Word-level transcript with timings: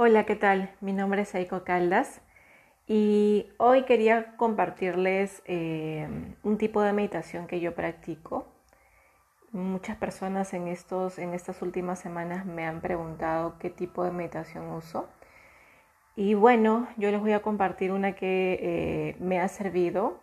Hola, 0.00 0.26
¿qué 0.26 0.36
tal? 0.36 0.70
Mi 0.80 0.92
nombre 0.92 1.22
es 1.22 1.34
Aiko 1.34 1.64
Caldas 1.64 2.20
y 2.86 3.48
hoy 3.56 3.82
quería 3.82 4.36
compartirles 4.36 5.42
eh, 5.44 6.06
un 6.44 6.56
tipo 6.56 6.82
de 6.82 6.92
meditación 6.92 7.48
que 7.48 7.58
yo 7.58 7.74
practico. 7.74 8.46
Muchas 9.50 9.96
personas 9.96 10.54
en, 10.54 10.68
estos, 10.68 11.18
en 11.18 11.34
estas 11.34 11.62
últimas 11.62 11.98
semanas 11.98 12.46
me 12.46 12.64
han 12.64 12.80
preguntado 12.80 13.58
qué 13.58 13.70
tipo 13.70 14.04
de 14.04 14.12
meditación 14.12 14.68
uso. 14.68 15.08
Y 16.14 16.34
bueno, 16.34 16.86
yo 16.96 17.10
les 17.10 17.18
voy 17.18 17.32
a 17.32 17.42
compartir 17.42 17.90
una 17.90 18.14
que 18.14 18.56
eh, 18.62 19.16
me 19.18 19.40
ha 19.40 19.48
servido. 19.48 20.20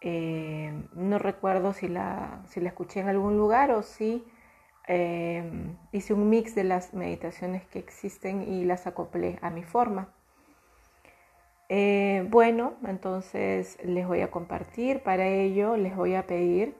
Eh, 0.00 0.72
no 0.94 1.20
recuerdo 1.20 1.72
si 1.72 1.86
la, 1.86 2.42
si 2.48 2.58
la 2.58 2.70
escuché 2.70 2.98
en 2.98 3.08
algún 3.08 3.38
lugar 3.38 3.70
o 3.70 3.82
si 3.82 4.24
Em, 4.90 5.76
hice 5.92 6.14
un 6.14 6.30
mix 6.30 6.54
de 6.54 6.64
las 6.64 6.94
meditaciones 6.94 7.62
que 7.66 7.78
existen 7.78 8.42
y 8.42 8.64
las 8.64 8.86
acoplé 8.86 9.38
a 9.42 9.50
mi 9.50 9.62
forma. 9.62 10.08
Eh, 11.68 12.26
bueno, 12.30 12.72
entonces 12.86 13.76
les 13.84 14.06
voy 14.08 14.22
a 14.22 14.30
compartir. 14.30 15.02
Para 15.02 15.26
ello 15.26 15.76
les 15.76 15.94
voy 15.94 16.14
a 16.14 16.26
pedir 16.26 16.74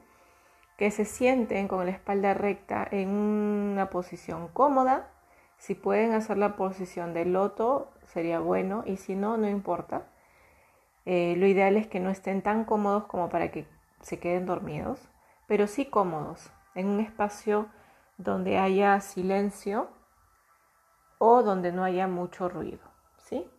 que 0.75 0.89
se 0.89 1.05
sienten 1.05 1.67
con 1.67 1.85
la 1.85 1.91
espalda 1.91 2.33
recta 2.33 2.87
en 2.89 3.09
una 3.09 3.91
posición 3.91 4.47
cómoda. 4.47 5.11
Si 5.59 5.75
pueden 5.75 6.13
hacer 6.13 6.37
la 6.37 6.55
posición 6.55 7.13
de 7.13 7.25
loto, 7.25 7.91
sería 8.07 8.39
bueno. 8.39 8.83
Y 8.87 8.97
si 8.97 9.15
no, 9.15 9.37
no 9.37 9.47
importa. 9.47 10.07
Eh, 11.05 11.35
lo 11.37 11.45
ideal 11.45 11.77
es 11.77 11.85
que 11.85 11.99
no 11.99 12.09
estén 12.09 12.41
tan 12.41 12.65
cómodos 12.65 13.05
como 13.05 13.29
para 13.29 13.51
que 13.51 13.67
se 14.01 14.19
queden 14.19 14.47
dormidos, 14.47 14.99
pero 15.47 15.67
sí 15.67 15.85
cómodos, 15.85 16.51
en 16.75 16.87
un 16.87 16.99
espacio 16.99 17.67
donde 18.19 18.57
haya 18.57 18.99
silencio 18.99 19.89
o 21.19 21.41
donde 21.41 21.71
no 21.71 21.85
haya 21.85 22.05
mucho 22.05 22.49
ruido, 22.49 22.83
¿sí? 23.17 23.49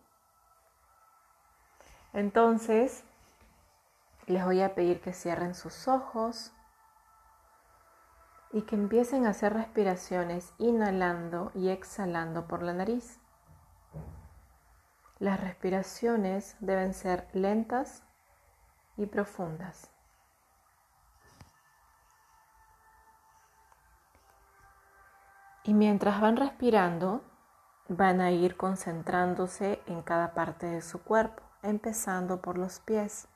Entonces, 2.13 3.03
les 4.27 4.45
voy 4.45 4.61
a 4.61 4.75
pedir 4.75 5.01
que 5.01 5.13
cierren 5.13 5.55
sus 5.55 5.87
ojos 5.87 6.53
y 8.51 8.61
que 8.61 8.75
empiecen 8.75 9.25
a 9.25 9.31
hacer 9.31 9.53
respiraciones 9.53 10.53
inhalando 10.59 11.51
y 11.55 11.69
exhalando 11.69 12.47
por 12.47 12.61
la 12.61 12.73
nariz. 12.73 13.19
Las 15.17 15.41
respiraciones 15.41 16.55
deben 16.59 16.93
ser 16.93 17.27
lentas 17.33 18.03
y 18.95 19.07
profundas. 19.07 19.91
Y 25.71 25.73
mientras 25.73 26.19
van 26.19 26.35
respirando, 26.35 27.23
van 27.87 28.19
a 28.19 28.29
ir 28.29 28.57
concentrándose 28.57 29.81
en 29.85 30.01
cada 30.01 30.33
parte 30.33 30.65
de 30.65 30.81
su 30.81 31.01
cuerpo, 31.01 31.43
empezando 31.63 32.41
por 32.41 32.57
los 32.57 32.81
pies. 32.81 33.29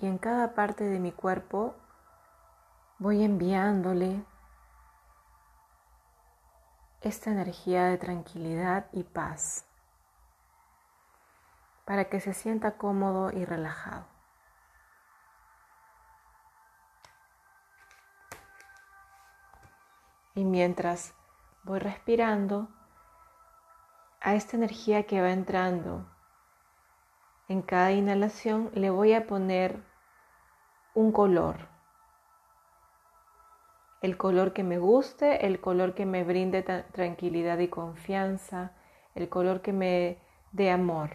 Y 0.00 0.08
en 0.08 0.18
cada 0.18 0.56
parte 0.56 0.82
de 0.82 0.98
mi 0.98 1.12
cuerpo 1.12 1.76
voy 2.98 3.22
enviándole 3.22 4.24
esta 7.02 7.30
energía 7.30 7.84
de 7.84 7.98
tranquilidad 7.98 8.86
y 8.90 9.04
paz 9.04 9.64
para 11.84 12.06
que 12.06 12.18
se 12.18 12.34
sienta 12.34 12.76
cómodo 12.76 13.30
y 13.30 13.44
relajado. 13.44 14.11
Y 20.34 20.44
mientras 20.44 21.14
voy 21.64 21.78
respirando, 21.78 22.68
a 24.20 24.34
esta 24.34 24.56
energía 24.56 25.04
que 25.04 25.20
va 25.20 25.30
entrando 25.30 26.06
en 27.48 27.60
cada 27.60 27.92
inhalación 27.92 28.70
le 28.72 28.88
voy 28.90 29.12
a 29.12 29.26
poner 29.26 29.82
un 30.94 31.12
color. 31.12 31.68
El 34.00 34.16
color 34.16 34.52
que 34.52 34.62
me 34.62 34.78
guste, 34.78 35.46
el 35.46 35.60
color 35.60 35.94
que 35.94 36.06
me 36.06 36.24
brinde 36.24 36.62
tranquilidad 36.62 37.58
y 37.58 37.68
confianza, 37.68 38.72
el 39.14 39.28
color 39.28 39.60
que 39.60 39.72
me 39.72 40.18
dé 40.52 40.70
amor. 40.70 41.10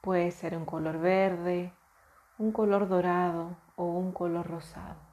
Puede 0.00 0.30
ser 0.30 0.56
un 0.56 0.64
color 0.64 0.98
verde, 0.98 1.72
un 2.38 2.50
color 2.50 2.88
dorado 2.88 3.56
o 3.76 3.84
un 3.84 4.12
color 4.12 4.46
rosado. 4.48 5.07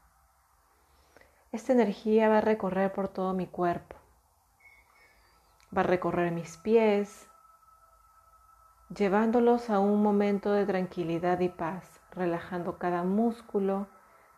Esta 1.56 1.72
energía 1.72 2.28
va 2.28 2.40
a 2.40 2.42
recorrer 2.42 2.92
por 2.92 3.08
todo 3.08 3.34
mi 3.34 3.48
cuerpo. 3.48 3.96
Va 5.76 5.84
a 5.84 5.84
recorrer 5.84 6.34
mis 6.34 6.58
pies, 6.58 7.30
llevándolos 8.94 9.70
a 9.70 9.80
un 9.80 10.04
momento 10.04 10.52
de 10.52 10.66
tranquilidad 10.66 11.40
y 11.40 11.48
paz, 11.48 12.02
relajando 12.12 12.78
cada 12.78 13.04
músculo 13.04 13.88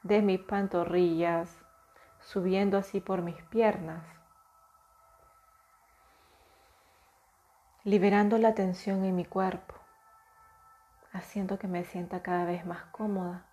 de 0.04 0.22
mis 0.22 0.42
pantorrillas, 0.42 1.50
subiendo 2.20 2.78
así 2.78 3.02
por 3.02 3.24
mis 3.24 3.42
piernas, 3.46 4.04
liberando 7.84 8.38
la 8.38 8.54
tensión 8.54 9.06
en 9.06 9.16
mi 9.16 9.26
cuerpo, 9.26 9.74
haciendo 11.14 11.58
que 11.58 11.68
me 11.68 11.84
sienta 11.84 12.22
cada 12.22 12.46
vez 12.46 12.64
más 12.64 12.84
cómoda, 12.92 13.48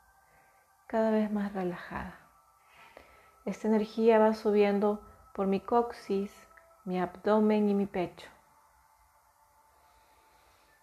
cada 0.86 1.10
vez 1.10 1.32
más 1.32 1.54
relajada. 1.54 2.23
Esta 3.44 3.68
energía 3.68 4.18
va 4.18 4.32
subiendo 4.32 5.02
por 5.34 5.46
mi 5.46 5.60
coxis, 5.60 6.32
mi 6.86 6.98
abdomen 6.98 7.68
y 7.68 7.74
mi 7.74 7.84
pecho. 7.84 8.30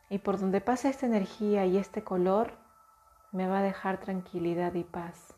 Y 0.09 0.19
por 0.19 0.39
donde 0.39 0.61
pasa 0.61 0.89
esta 0.89 1.07
energía 1.07 1.66
y 1.66 1.77
este 1.77 2.03
color, 2.03 2.53
me 3.31 3.47
va 3.47 3.59
a 3.59 3.63
dejar 3.63 3.99
tranquilidad 3.99 4.75
y 4.75 4.83
paz, 4.83 5.33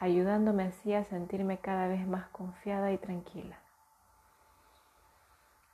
ayudándome 0.00 0.64
así 0.64 0.94
a 0.94 1.04
sentirme 1.04 1.58
cada 1.58 1.86
vez 1.86 2.04
más 2.08 2.26
confiada 2.30 2.90
y 2.90 2.98
tranquila. 2.98 3.60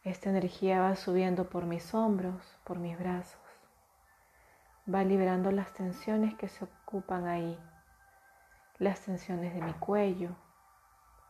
Esta 0.04 0.28
energía 0.28 0.82
va 0.82 0.96
subiendo 0.96 1.48
por 1.48 1.64
mis 1.64 1.94
hombros, 1.94 2.58
por 2.64 2.78
mis 2.78 2.98
brazos, 2.98 3.40
va 4.92 5.02
liberando 5.02 5.50
las 5.50 5.72
tensiones 5.72 6.34
que 6.34 6.48
se 6.48 6.64
ocupan 6.64 7.26
ahí 7.26 7.58
las 8.82 9.00
tensiones 9.00 9.54
de 9.54 9.62
mi 9.62 9.72
cuello, 9.74 10.30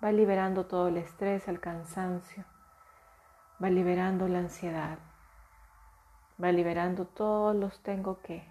va 0.03 0.11
liberando 0.11 0.67
todo 0.67 0.89
el 0.89 0.97
estrés, 0.97 1.47
el 1.49 1.61
cansancio, 1.61 2.45
va 3.63 3.71
liberando 3.71 4.27
la 4.29 4.41
ansiedad, 4.41 4.99
va 6.43 6.51
liberando 6.51 7.05
todos 7.05 7.55
los 7.55 7.81
tengo 7.83 8.21
que. 8.23 8.45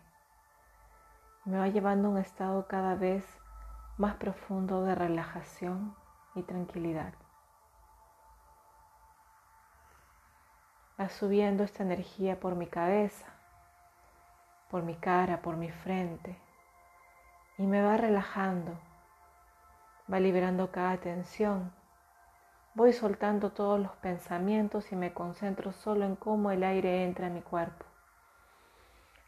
Me 1.46 1.58
va 1.58 1.68
llevando 1.68 2.08
a 2.08 2.12
un 2.12 2.18
estado 2.18 2.68
cada 2.68 2.96
vez 2.96 3.26
más 3.98 4.16
profundo 4.16 4.84
de 4.84 4.96
relajación 4.96 5.96
y 6.36 6.44
tranquilidad. 6.44 7.14
Va 11.00 11.10
subiendo 11.10 11.64
esta 11.64 11.84
energía 11.84 12.40
por 12.40 12.56
mi 12.56 12.68
cabeza, 12.68 13.26
por 14.70 14.84
mi 14.84 14.96
cara, 14.96 15.42
por 15.42 15.58
mi 15.58 15.70
frente 15.70 16.40
y 17.58 17.68
me 17.68 17.82
va 17.82 17.98
relajando 17.98 18.80
va 20.12 20.20
liberando 20.20 20.72
cada 20.72 20.98
tensión. 20.98 21.72
Voy 22.74 22.94
soltando 22.94 23.52
todos 23.52 23.80
los 23.80 23.92
pensamientos 23.98 24.92
y 24.92 24.96
me 24.96 25.14
concentro 25.14 25.72
solo 25.72 26.06
en 26.06 26.16
cómo 26.16 26.52
el 26.52 26.64
aire 26.64 27.04
entra 27.06 27.28
en 27.28 27.36
mi 27.36 27.42
cuerpo 27.42 27.86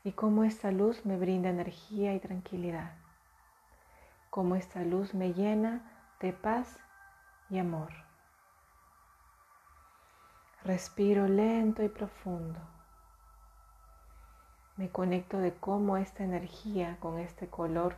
y 0.04 0.12
cómo 0.12 0.44
esta 0.44 0.72
luz 0.72 1.06
me 1.06 1.18
brinda 1.18 1.50
energía 1.50 2.14
y 2.14 2.20
tranquilidad, 2.20 2.94
cómo 4.30 4.56
esta 4.56 4.82
luz 4.84 5.14
me 5.14 5.34
llena 5.34 5.82
de 6.20 6.34
paz 6.34 6.80
y 7.50 7.60
amor. 7.60 7.92
Respiro 10.64 11.28
lento 11.28 11.84
y 11.84 11.90
profundo. 11.90 12.60
Me 14.78 14.90
conecto 14.90 15.38
de 15.38 15.54
cómo 15.54 15.98
esta 15.98 16.24
energía 16.24 16.98
con 17.00 17.20
este 17.20 17.48
color 17.48 17.96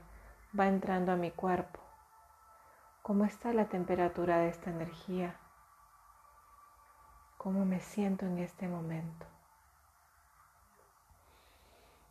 va 0.59 0.67
entrando 0.67 1.11
a 1.11 1.15
mi 1.15 1.31
cuerpo 1.31 1.84
¿Cómo 3.05 3.23
está 3.23 3.53
la 3.53 3.65
temperatura 3.65 4.39
de 4.39 4.47
esta 4.47 4.71
energía? 4.71 5.35
¿Cómo 7.37 7.63
me 7.63 7.79
siento 7.79 8.25
en 8.25 8.39
este 8.39 8.67
momento? 8.67 9.27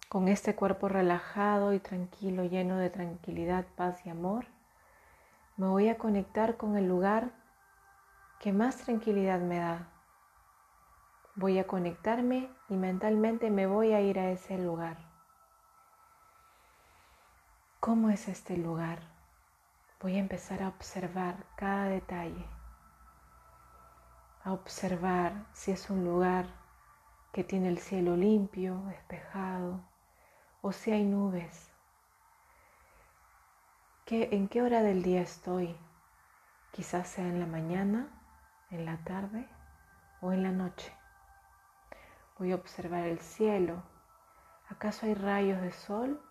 Con 0.08 0.28
este 0.28 0.54
cuerpo 0.54 0.86
relajado 0.88 1.72
y 1.72 1.80
tranquilo, 1.80 2.44
lleno 2.44 2.76
de 2.76 2.90
tranquilidad, 2.90 3.66
paz 3.74 4.06
y 4.06 4.10
amor, 4.10 4.46
me 5.56 5.66
voy 5.66 5.88
a 5.88 5.98
conectar 5.98 6.56
con 6.56 6.76
el 6.76 6.86
lugar 6.86 7.32
que 8.38 8.52
más 8.52 8.76
tranquilidad 8.76 9.40
me 9.40 9.58
da. 9.58 9.88
Voy 11.34 11.58
a 11.58 11.66
conectarme 11.66 12.48
y 12.68 12.76
mentalmente 12.76 13.50
me 13.50 13.66
voy 13.66 13.94
a 13.94 14.00
ir 14.00 14.20
a 14.20 14.30
ese 14.30 14.58
lugar. 14.58 14.98
¿Cómo 17.80 18.10
es 18.10 18.28
este 18.28 18.56
lugar? 18.56 19.13
Voy 20.04 20.16
a 20.16 20.20
empezar 20.20 20.62
a 20.62 20.68
observar 20.68 21.46
cada 21.56 21.84
detalle, 21.84 22.44
a 24.42 24.52
observar 24.52 25.46
si 25.54 25.70
es 25.70 25.88
un 25.88 26.04
lugar 26.04 26.44
que 27.32 27.42
tiene 27.42 27.68
el 27.68 27.78
cielo 27.78 28.14
limpio, 28.14 28.82
despejado, 28.88 29.80
o 30.60 30.72
si 30.72 30.90
hay 30.90 31.04
nubes. 31.04 31.72
¿En 34.10 34.48
qué 34.48 34.60
hora 34.60 34.82
del 34.82 35.02
día 35.02 35.22
estoy? 35.22 35.74
Quizás 36.72 37.08
sea 37.08 37.24
en 37.24 37.40
la 37.40 37.46
mañana, 37.46 38.06
en 38.70 38.84
la 38.84 38.98
tarde 39.04 39.48
o 40.20 40.32
en 40.32 40.42
la 40.42 40.52
noche. 40.52 40.92
Voy 42.38 42.52
a 42.52 42.56
observar 42.56 43.06
el 43.06 43.20
cielo. 43.20 43.82
¿Acaso 44.68 45.06
hay 45.06 45.14
rayos 45.14 45.62
de 45.62 45.72
sol 45.72 46.22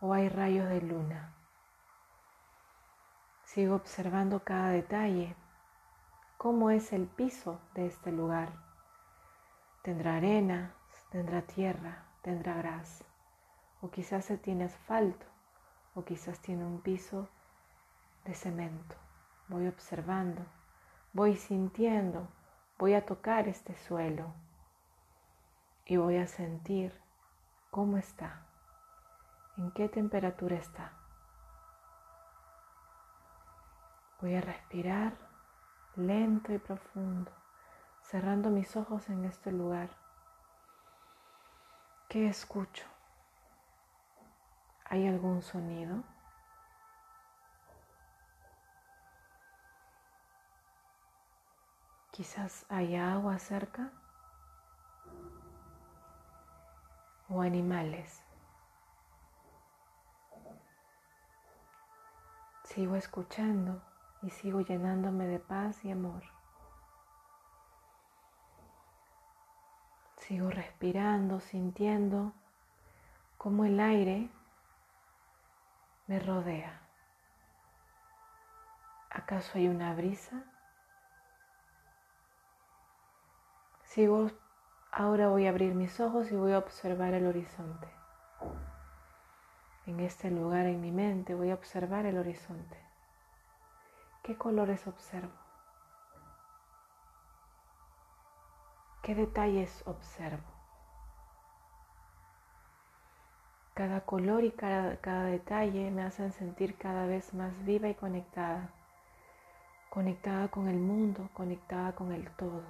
o 0.00 0.12
hay 0.14 0.28
rayos 0.28 0.68
de 0.68 0.80
luna? 0.82 1.37
Sigo 3.48 3.76
observando 3.76 4.44
cada 4.44 4.68
detalle. 4.68 5.34
¿Cómo 6.36 6.68
es 6.68 6.92
el 6.92 7.06
piso 7.06 7.58
de 7.72 7.86
este 7.86 8.12
lugar? 8.12 8.52
Tendrá 9.80 10.16
arena, 10.16 10.74
tendrá 11.10 11.40
tierra, 11.40 12.04
tendrá 12.20 12.52
gras. 12.58 13.06
O 13.80 13.90
quizás 13.90 14.26
se 14.26 14.36
tiene 14.36 14.64
asfalto, 14.64 15.24
o 15.94 16.04
quizás 16.04 16.40
tiene 16.40 16.66
un 16.66 16.82
piso 16.82 17.26
de 18.26 18.34
cemento. 18.34 18.96
Voy 19.48 19.66
observando, 19.66 20.44
voy 21.14 21.34
sintiendo, 21.34 22.28
voy 22.78 22.92
a 22.92 23.06
tocar 23.06 23.48
este 23.48 23.74
suelo 23.76 24.34
y 25.86 25.96
voy 25.96 26.18
a 26.18 26.26
sentir 26.26 26.92
cómo 27.70 27.96
está, 27.96 28.46
en 29.56 29.70
qué 29.70 29.88
temperatura 29.88 30.56
está. 30.56 30.97
Voy 34.20 34.34
a 34.34 34.40
respirar 34.40 35.16
lento 35.94 36.52
y 36.52 36.58
profundo, 36.58 37.30
cerrando 38.02 38.50
mis 38.50 38.74
ojos 38.74 39.08
en 39.10 39.24
este 39.24 39.52
lugar. 39.52 39.90
¿Qué 42.08 42.26
escucho? 42.26 42.84
¿Hay 44.86 45.06
algún 45.06 45.40
sonido? 45.40 46.02
Quizás 52.10 52.66
hay 52.68 52.96
agua 52.96 53.38
cerca 53.38 53.92
o 57.28 57.40
animales. 57.40 58.24
Sigo 62.64 62.96
escuchando 62.96 63.87
y 64.22 64.30
sigo 64.30 64.60
llenándome 64.60 65.26
de 65.26 65.38
paz 65.38 65.84
y 65.84 65.90
amor. 65.90 66.22
Sigo 70.16 70.50
respirando, 70.50 71.40
sintiendo 71.40 72.32
cómo 73.38 73.64
el 73.64 73.80
aire 73.80 74.28
me 76.06 76.18
rodea. 76.18 76.82
¿Acaso 79.10 79.52
hay 79.54 79.68
una 79.68 79.94
brisa? 79.94 80.44
Sigo, 83.84 84.30
ahora 84.92 85.28
voy 85.28 85.46
a 85.46 85.50
abrir 85.50 85.74
mis 85.74 85.98
ojos 85.98 86.30
y 86.30 86.36
voy 86.36 86.52
a 86.52 86.58
observar 86.58 87.14
el 87.14 87.26
horizonte. 87.26 87.88
En 89.86 90.00
este 90.00 90.30
lugar 90.30 90.66
en 90.66 90.80
mi 90.82 90.92
mente 90.92 91.34
voy 91.34 91.50
a 91.50 91.54
observar 91.54 92.04
el 92.04 92.18
horizonte. 92.18 92.87
¿Qué 94.28 94.36
colores 94.36 94.86
observo? 94.86 95.32
¿Qué 99.02 99.14
detalles 99.14 99.82
observo? 99.86 100.44
Cada 103.72 104.02
color 104.02 104.44
y 104.44 104.50
cada, 104.50 104.98
cada, 105.00 105.22
detalle 105.22 105.90
me 105.90 106.02
hacen 106.02 106.32
sentir 106.32 106.76
cada 106.76 107.06
vez 107.06 107.32
más 107.32 107.64
viva 107.64 107.88
y 107.88 107.94
conectada. 107.94 108.68
Conectada 109.88 110.48
con 110.48 110.68
el 110.68 110.76
mundo, 110.78 111.30
conectada 111.32 111.94
con 111.94 112.12
el 112.12 112.30
todo. 112.32 112.64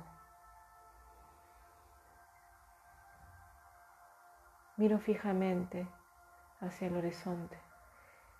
Miro 4.76 5.00
fijamente 5.00 5.88
hacia 6.60 6.86
el 6.86 6.98
horizonte 6.98 7.58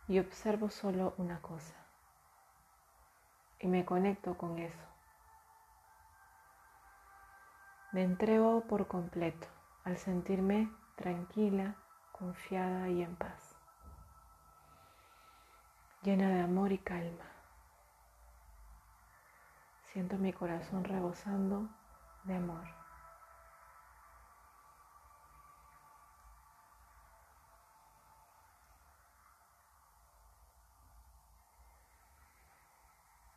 y 0.07 0.21
observo 0.21 0.71
solo 0.71 1.15
una 1.19 1.43
cosa 1.43 1.78
y 3.61 3.69
me 3.69 3.85
conecto 3.85 4.37
con 4.37 4.59
eso. 4.59 4.85
Me 7.93 8.03
entrego 8.03 8.63
por 8.63 8.87
completo 8.87 9.47
al 9.85 9.97
sentirme 9.97 10.71
tranquila, 10.97 11.77
confiada 12.13 12.89
y 12.89 13.03
en 13.03 13.17
paz, 13.17 13.57
llena 16.03 16.29
de 16.29 16.41
amor 16.41 16.73
y 16.73 16.79
calma. 16.79 17.25
Siento 19.93 20.19
mi 20.19 20.33
corazón 20.33 20.85
rebosando 20.85 21.69
de 22.25 22.35
amor. 22.35 22.78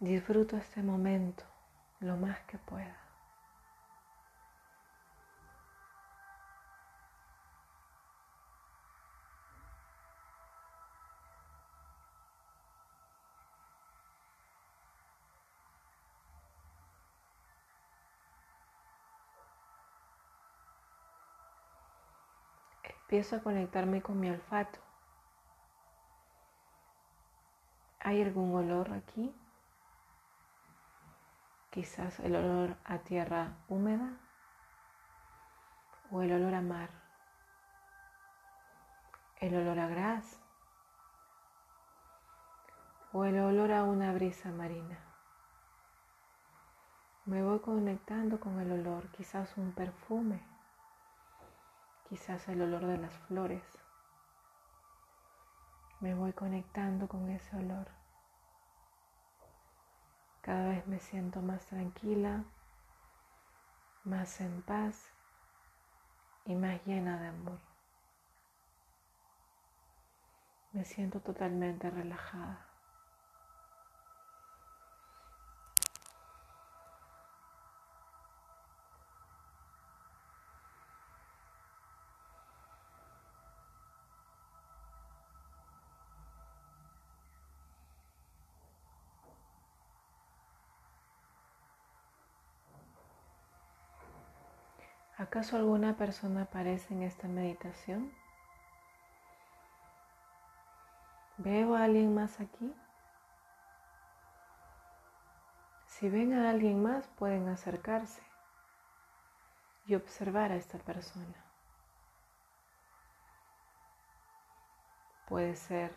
Disfruto 0.02 0.58
este 0.58 0.82
momento 0.82 1.44
lo 2.00 2.18
más 2.18 2.40
que 2.48 2.58
pueda. 2.58 2.98
Empiezo 22.84 23.36
a 23.36 23.44
conectarme 23.44 24.02
con 24.02 24.20
mi 24.20 24.32
olfato. 24.32 24.80
¿Hay 28.00 28.24
algún 28.24 28.56
olor 28.56 28.92
aquí? 28.94 29.32
Quizás 31.72 32.20
el 32.20 32.36
olor 32.36 32.76
a 32.84 33.00
tierra 33.00 33.56
húmeda 33.70 34.18
o 36.12 36.22
el 36.22 36.34
olor 36.34 36.54
a 36.54 36.62
mar, 36.62 36.90
el 39.40 39.56
olor 39.56 39.80
a 39.80 39.88
gras 39.88 40.38
o 43.14 43.24
el 43.24 43.40
olor 43.40 43.72
a 43.72 43.84
una 43.84 44.12
brisa 44.12 44.52
marina. 44.52 45.00
Me 47.26 47.42
voy 47.42 47.60
conectando 47.60 48.40
con 48.40 48.60
el 48.60 48.72
olor, 48.72 49.08
quizás 49.12 49.56
un 49.58 49.72
perfume, 49.72 50.42
quizás 52.10 52.50
el 52.50 52.62
olor 52.62 52.86
de 52.86 52.98
las 52.98 53.14
flores. 53.28 53.64
Me 56.02 56.16
voy 56.16 56.34
conectando 56.34 57.08
con 57.08 57.30
ese 57.30 57.56
olor. 57.56 58.01
Cada 60.42 60.70
vez 60.70 60.88
me 60.88 61.00
siento 61.00 61.42
más 61.42 61.66
tranquila, 61.68 62.44
más 64.04 64.42
en 64.42 64.64
paz 64.64 65.12
y 66.46 66.56
más 66.56 66.84
llena 66.86 67.20
de 67.22 67.28
amor. 67.28 67.60
Me 70.74 70.84
siento 70.84 71.20
totalmente 71.20 71.90
relajada. 71.92 72.71
¿Acaso 95.22 95.56
alguna 95.56 95.98
persona 95.98 96.42
aparece 96.42 96.96
en 96.96 97.04
esta 97.04 97.28
meditación? 97.28 98.12
¿Veo 101.38 101.76
a 101.76 101.84
alguien 101.84 102.16
más 102.16 102.40
aquí? 102.40 102.74
Si 105.86 106.10
ven 106.10 106.34
a 106.34 106.50
alguien 106.50 106.82
más, 106.82 107.08
pueden 107.20 107.50
acercarse 107.50 108.24
y 109.86 109.94
observar 109.94 110.52
a 110.52 110.56
esta 110.56 110.80
persona. 110.80 111.46
Puede 115.28 115.56
ser 115.56 115.94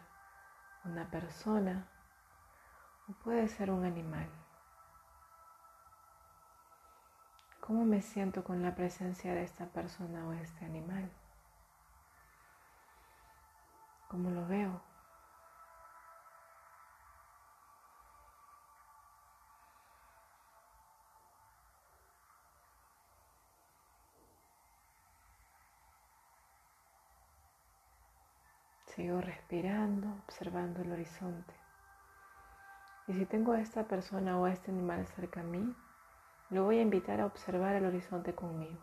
una 0.85 1.11
persona, 1.11 1.89
o 3.09 3.15
puede 3.25 3.49
ser 3.49 3.71
un 3.71 3.87
animal. 3.87 4.44
¿Cómo 7.67 7.87
me 7.87 8.03
siento 8.03 8.45
con 8.45 8.63
la 8.63 8.75
presencia 8.75 9.33
de 9.33 9.43
esta 9.43 9.65
persona 9.65 10.29
o 10.29 10.35
este 10.35 10.67
animal? 10.67 11.11
¿Cómo 14.07 14.29
lo 14.29 14.47
veo? 14.47 14.83
Sigo 28.95 29.23
respirando, 29.23 30.07
observando 30.27 30.83
el 30.83 30.93
horizonte. 30.93 31.55
Y 33.09 33.15
si 33.15 33.25
tengo 33.25 33.53
a 33.53 33.61
esta 33.63 33.89
persona 33.89 34.39
o 34.39 34.45
a 34.45 34.53
este 34.53 34.71
animal 34.71 35.07
cerca 35.07 35.41
a 35.41 35.45
mí, 35.45 35.75
lo 36.51 36.65
voy 36.65 36.79
a 36.79 36.83
invitar 36.83 37.21
a 37.21 37.27
observar 37.27 37.75
el 37.75 37.87
horizonte 37.87 38.35
conmigo, 38.35 38.81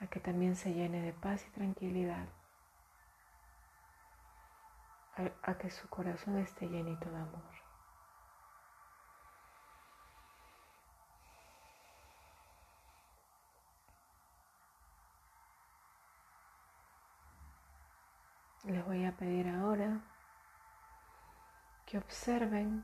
a 0.00 0.06
que 0.06 0.20
también 0.20 0.56
se 0.56 0.72
llene 0.72 1.00
de 1.00 1.12
paz 1.12 1.46
y 1.46 1.50
tranquilidad, 1.50 2.28
a, 5.42 5.54
que 5.54 5.70
su 5.70 5.88
corazón 5.88 6.38
esté 6.38 6.66
llenito 6.66 7.08
de 7.08 7.16
amor. 7.16 7.42
Les 18.64 18.84
voy 18.86 19.04
a 19.04 19.12
pedir 19.12 19.46
ahora 19.48 20.00
que 21.84 21.98
observen 21.98 22.82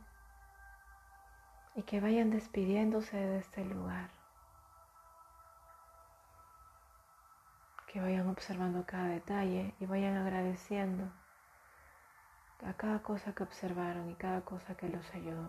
y 1.81 1.83
que 1.83 1.99
vayan 1.99 2.29
despidiéndose 2.29 3.17
de 3.17 3.39
este 3.39 3.65
lugar. 3.65 4.11
Que 7.87 8.03
vayan 8.03 8.29
observando 8.29 8.85
cada 8.85 9.07
detalle 9.07 9.75
y 9.81 9.87
vayan 9.87 10.19
agradeciendo 10.19 11.11
a 12.67 12.75
cada 12.75 13.03
cosa 13.03 13.35
que 13.35 13.45
observaron 13.45 14.11
y 14.11 14.15
cada 14.15 14.43
cosa 14.43 14.75
que 14.75 14.91
los 14.91 15.11
ayudó. 15.15 15.49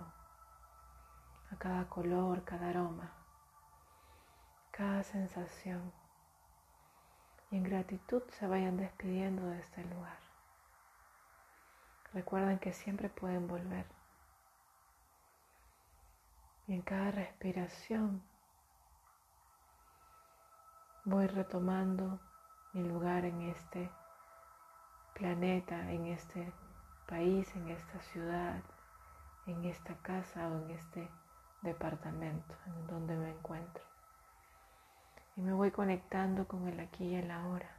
A 1.51 1.57
cada 1.57 1.89
color, 1.89 2.45
cada 2.45 2.69
aroma, 2.69 3.11
cada 4.71 5.03
sensación. 5.03 5.91
Y 7.51 7.57
en 7.57 7.63
gratitud 7.63 8.23
se 8.39 8.47
vayan 8.47 8.77
despidiendo 8.77 9.49
de 9.49 9.59
este 9.59 9.83
lugar. 9.83 10.17
Recuerden 12.13 12.57
que 12.57 12.71
siempre 12.71 13.09
pueden 13.09 13.49
volver. 13.49 13.85
Y 16.71 16.75
en 16.75 16.83
cada 16.83 17.11
respiración 17.11 18.23
voy 21.03 21.27
retomando 21.27 22.17
mi 22.71 22.87
lugar 22.87 23.25
en 23.25 23.41
este 23.41 23.91
planeta, 25.13 25.91
en 25.91 26.05
este 26.07 26.53
país, 27.09 27.53
en 27.57 27.67
esta 27.67 27.99
ciudad, 27.99 28.63
en 29.47 29.65
esta 29.65 29.97
casa 29.97 30.47
o 30.47 30.59
en 30.59 30.69
este 30.69 31.09
departamento 31.61 32.55
en 32.67 32.87
donde 32.87 33.17
me 33.17 33.31
encuentro. 33.31 33.83
Y 35.35 35.41
me 35.41 35.51
voy 35.51 35.71
conectando 35.71 36.47
con 36.47 36.69
el 36.69 36.79
aquí 36.79 37.03
y 37.03 37.15
el 37.15 37.31
ahora, 37.31 37.69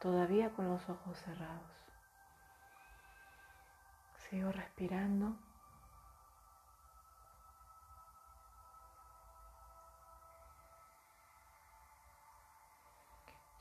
todavía 0.00 0.50
con 0.50 0.66
los 0.66 0.88
ojos 0.88 1.16
cerrados. 1.18 1.70
Sigo 4.28 4.50
respirando. 4.50 5.36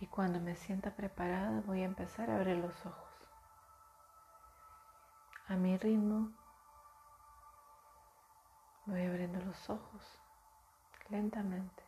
Y 0.04 0.08
cuando 0.08 0.42
me 0.42 0.58
sienta 0.58 0.94
preparada 0.94 1.62
voy 1.66 1.82
a 1.82 1.86
empezar 1.86 2.30
a 2.30 2.36
abrir 2.36 2.58
los 2.58 2.76
ojos. 2.86 3.10
A 5.48 5.56
mi 5.56 5.78
ritmo 5.78 6.30
voy 8.86 9.02
abriendo 9.06 9.40
los 9.40 9.70
ojos 9.70 10.20
lentamente. 11.08 11.84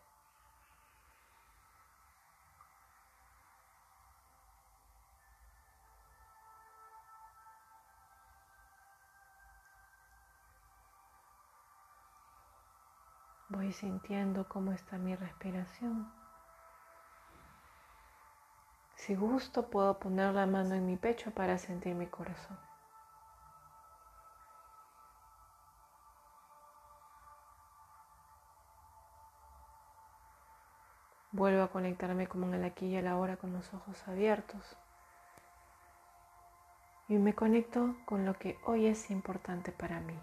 Voy 13.50 13.74
sintiendo 13.74 14.48
cómo 14.48 14.72
está 14.72 14.98
mi 14.98 15.18
respiración. 15.18 16.25
Si 19.06 19.14
gusto, 19.14 19.70
puedo 19.70 20.00
poner 20.00 20.34
la 20.34 20.48
mano 20.48 20.74
en 20.74 20.88
mi 20.88 20.98
pecho 20.98 21.30
para 21.30 21.60
sentir 21.60 21.94
mi 21.94 22.08
corazón. 22.08 22.58
Vuelvo 31.32 31.62
a 31.62 31.68
conectarme 31.68 32.26
como 32.26 32.48
en 32.48 32.56
el 32.56 32.64
aquí 32.64 32.88
y 32.88 32.96
el 32.96 33.06
ahora 33.06 33.38
con 33.38 33.54
los 33.54 33.72
ojos 33.76 34.08
abiertos. 34.08 34.76
Y 37.08 37.20
me 37.20 37.36
conecto 37.36 37.96
con 38.06 38.26
lo 38.26 38.34
que 38.34 38.58
hoy 38.66 38.88
es 38.88 39.12
importante 39.12 39.72
para 39.72 40.00
mí. 40.00 40.20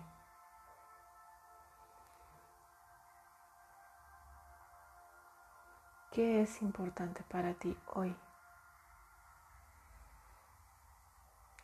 ¿Qué 6.10 6.42
es 6.42 6.60
importante 6.62 7.22
para 7.28 7.54
ti 7.54 7.78
hoy? 7.94 8.16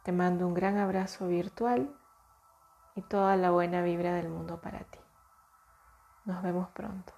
Te 0.03 0.13
mando 0.13 0.47
un 0.47 0.53
gran 0.53 0.77
abrazo 0.77 1.27
virtual 1.27 1.93
y 2.95 3.01
toda 3.01 3.35
la 3.35 3.51
buena 3.51 3.81
vibra 3.81 4.13
del 4.13 4.29
mundo 4.29 4.61
para 4.61 4.79
ti. 4.79 4.99
Nos 6.23 6.41
vemos 6.41 6.69
pronto. 6.69 7.16